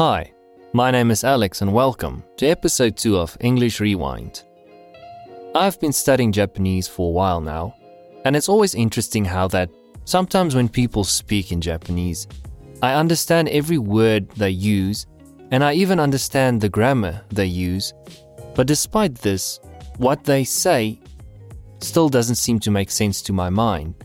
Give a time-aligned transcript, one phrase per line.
[0.00, 0.32] Hi,
[0.72, 4.44] my name is Alex, and welcome to episode 2 of English Rewind.
[5.54, 7.74] I've been studying Japanese for a while now,
[8.24, 9.68] and it's always interesting how that
[10.06, 12.26] sometimes when people speak in Japanese,
[12.80, 15.04] I understand every word they use,
[15.50, 17.92] and I even understand the grammar they use,
[18.54, 19.60] but despite this,
[19.98, 20.98] what they say
[21.80, 24.02] still doesn't seem to make sense to my mind.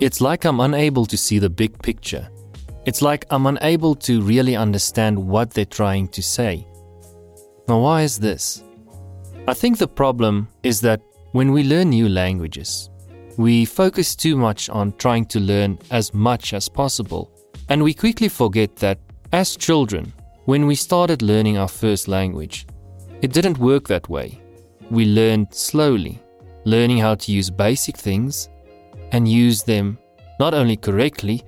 [0.00, 2.28] It's like I'm unable to see the big picture.
[2.86, 6.66] It's like I'm unable to really understand what they're trying to say.
[7.66, 8.62] Now, why is this?
[9.48, 11.00] I think the problem is that
[11.32, 12.90] when we learn new languages,
[13.38, 17.30] we focus too much on trying to learn as much as possible,
[17.68, 18.98] and we quickly forget that
[19.32, 20.12] as children,
[20.44, 22.66] when we started learning our first language,
[23.22, 24.40] it didn't work that way.
[24.90, 26.22] We learned slowly,
[26.66, 28.50] learning how to use basic things
[29.12, 29.98] and use them
[30.38, 31.42] not only correctly,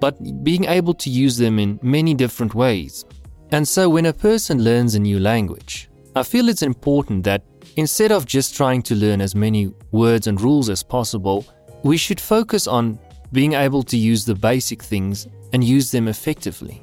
[0.00, 3.04] but being able to use them in many different ways.
[3.52, 7.42] And so, when a person learns a new language, I feel it's important that
[7.76, 11.46] instead of just trying to learn as many words and rules as possible,
[11.82, 12.98] we should focus on
[13.32, 16.82] being able to use the basic things and use them effectively.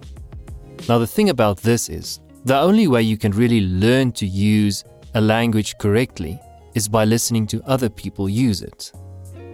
[0.88, 4.84] Now, the thing about this is, the only way you can really learn to use
[5.16, 6.40] a language correctly
[6.76, 8.92] is by listening to other people use it.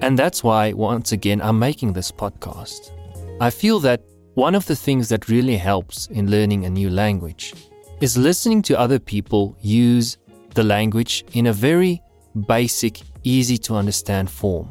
[0.01, 2.91] And that's why, once again, I'm making this podcast.
[3.39, 4.01] I feel that
[4.35, 7.53] one of the things that really helps in learning a new language
[7.99, 10.17] is listening to other people use
[10.53, 12.01] the language in a very
[12.47, 14.69] basic, easy to understand form.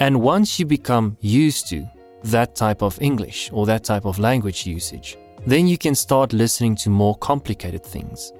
[0.00, 1.86] And once you become used to
[2.24, 6.76] that type of English or that type of language usage, then you can start listening
[6.76, 8.32] to more complicated things.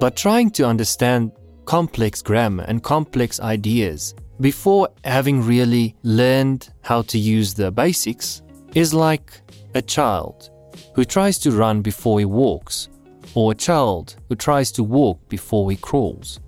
[0.00, 1.32] But trying to understand
[1.66, 8.42] complex grammar and complex ideas before having really learned how to use the basics
[8.74, 9.40] is like
[9.74, 10.50] a child
[10.94, 12.88] who tries to run before he walks,
[13.34, 16.40] or a child who tries to walk before he crawls.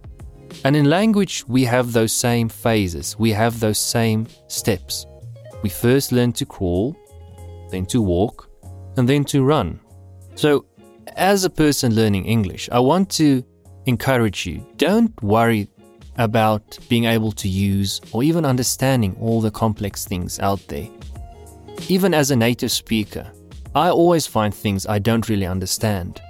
[0.64, 5.06] And in language, we have those same phases, we have those same steps.
[5.62, 6.97] We first learn to crawl,
[7.70, 8.48] then to walk,
[8.97, 9.81] and then to run.
[10.34, 10.66] So,
[11.16, 13.44] as a person learning English, I want to
[13.87, 15.69] encourage you don't worry
[16.19, 20.88] about being able to use or even understanding all the complex things out there.
[21.88, 23.31] Even as a native speaker,
[23.75, 26.20] I always find things I don't really understand.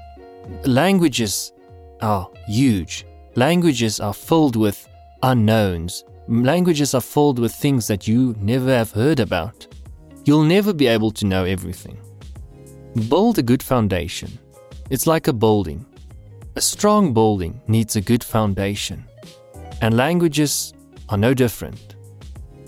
[0.64, 1.52] Languages
[2.00, 3.06] are huge.
[3.36, 4.88] Languages are filled with
[5.22, 6.04] unknowns.
[6.28, 9.66] Languages are filled with things that you never have heard about.
[10.24, 11.98] You'll never be able to know everything.
[13.08, 14.38] Build a good foundation.
[14.90, 15.86] It's like a building.
[16.56, 19.04] A strong building needs a good foundation.
[19.82, 20.74] And languages
[21.08, 21.96] are no different.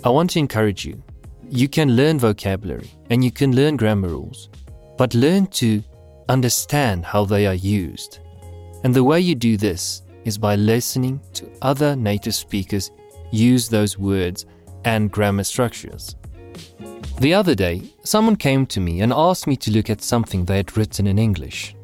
[0.05, 1.03] I want to encourage you.
[1.51, 4.51] You can learn vocabulary and you can learn grammar rules,
[4.99, 5.83] but learn to
[6.29, 8.19] understand how they are used.
[8.85, 12.91] And the way you do this is by listening to other native speakers
[13.33, 14.45] use those words
[14.85, 16.17] and grammar structures.
[17.21, 20.59] The other day, someone came to me and asked me to look at something they
[20.59, 21.75] had written in English.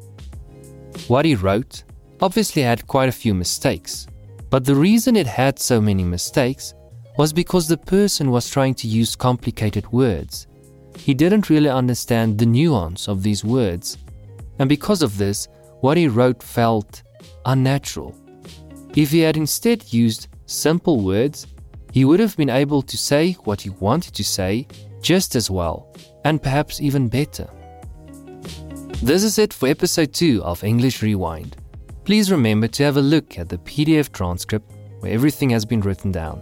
[1.07, 1.83] What he wrote
[2.21, 4.05] obviously had quite a few mistakes,
[4.51, 6.75] but the reason it had so many mistakes
[7.17, 10.47] was because the person was trying to use complicated words.
[10.97, 13.97] He didn't really understand the nuance of these words,
[14.59, 15.47] and because of this,
[15.81, 17.03] what he wrote felt
[17.45, 18.15] unnatural.
[18.95, 21.47] If he had instead used simple words,
[21.91, 24.67] he would have been able to say what he wanted to say
[25.01, 25.93] just as well,
[26.23, 27.47] and perhaps even better.
[29.03, 31.57] This is it for episode 2 of English Rewind.
[32.05, 36.11] Please remember to have a look at the PDF transcript where everything has been written
[36.11, 36.41] down.